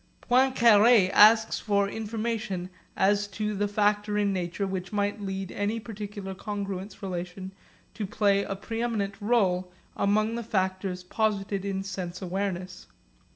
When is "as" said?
2.97-3.27